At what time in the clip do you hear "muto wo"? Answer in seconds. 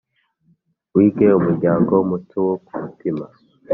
2.09-2.55